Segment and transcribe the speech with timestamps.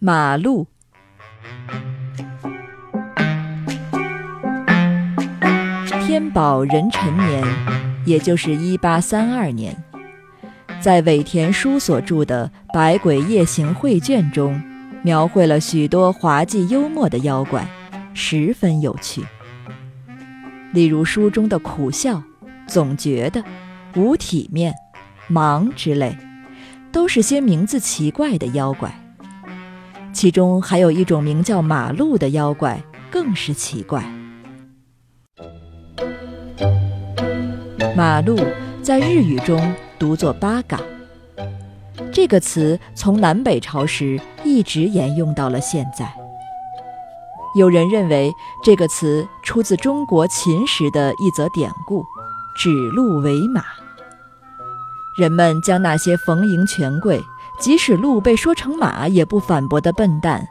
[0.00, 0.68] 马路。
[6.06, 7.44] 天宝壬辰年，
[8.04, 9.76] 也就是一八三二年，
[10.80, 14.62] 在尾田书所著的《百鬼夜行绘卷》中，
[15.02, 17.66] 描绘了许多滑稽幽默的妖怪，
[18.14, 19.24] 十分有趣。
[20.72, 22.22] 例如书中的苦笑、
[22.68, 23.42] 总觉得、
[23.96, 24.72] 无体面、
[25.26, 26.16] 忙之类，
[26.92, 28.94] 都是些名字奇怪的妖怪。
[30.18, 34.02] 其中还有一种名叫马路的妖怪，更是奇怪。
[37.96, 38.36] 马路
[38.82, 40.80] 在日语中读作八嘎，
[42.12, 46.12] 这个词从南北朝时一直沿用到了现在。
[47.54, 48.32] 有人认为
[48.64, 52.04] 这个词出自中国秦时的一则典故
[52.58, 53.62] ，“指鹿为马”。
[55.16, 57.20] 人们将那些逢迎权贵，
[57.58, 60.46] 即使鹿被说成马也不反驳的笨蛋，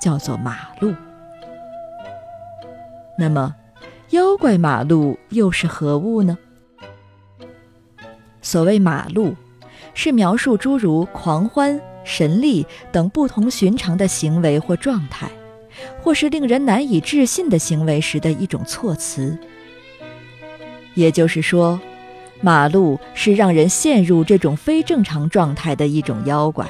[0.00, 0.94] 叫做马路。
[3.18, 3.54] 那么，
[4.10, 6.38] 妖怪马路又是何物呢？
[8.40, 9.34] 所谓马路，
[9.92, 15.28] 是描述诸如狂欢、神力等不同寻常的行为或状态，
[16.00, 19.36] 或是令人难以置信的行为时的一种措辞。
[20.94, 21.78] 也就是说。
[22.42, 26.68] 马路是让人陷入这种非正常状态的一种妖怪。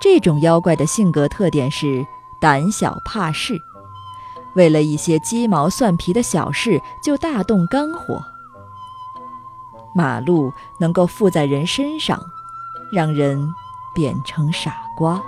[0.00, 2.06] 这种妖怪的性格特点是
[2.40, 3.60] 胆小怕事，
[4.54, 8.22] 为了一些鸡毛蒜皮的小事就大动肝火。
[9.94, 12.20] 马路能够附在人身上，
[12.90, 13.52] 让人
[13.94, 15.22] 变成傻瓜。